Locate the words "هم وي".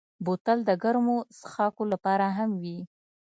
2.37-2.79